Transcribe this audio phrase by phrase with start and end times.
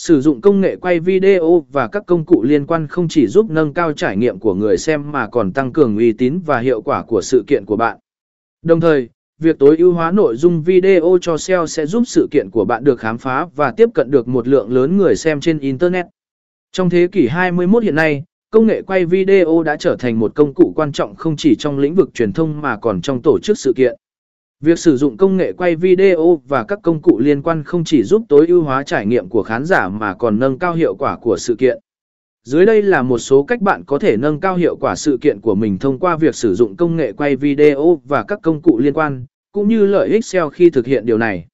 [0.00, 3.50] Sử dụng công nghệ quay video và các công cụ liên quan không chỉ giúp
[3.50, 6.82] nâng cao trải nghiệm của người xem mà còn tăng cường uy tín và hiệu
[6.82, 7.98] quả của sự kiện của bạn.
[8.62, 9.08] Đồng thời,
[9.38, 12.84] việc tối ưu hóa nội dung video cho SEO sẽ giúp sự kiện của bạn
[12.84, 16.06] được khám phá và tiếp cận được một lượng lớn người xem trên Internet.
[16.72, 20.54] Trong thế kỷ 21 hiện nay, công nghệ quay video đã trở thành một công
[20.54, 23.58] cụ quan trọng không chỉ trong lĩnh vực truyền thông mà còn trong tổ chức
[23.58, 23.96] sự kiện.
[24.64, 28.02] Việc sử dụng công nghệ quay video và các công cụ liên quan không chỉ
[28.02, 31.16] giúp tối ưu hóa trải nghiệm của khán giả mà còn nâng cao hiệu quả
[31.16, 31.78] của sự kiện.
[32.44, 35.40] Dưới đây là một số cách bạn có thể nâng cao hiệu quả sự kiện
[35.40, 38.78] của mình thông qua việc sử dụng công nghệ quay video và các công cụ
[38.78, 41.46] liên quan, cũng như lợi ích SEO khi thực hiện điều này.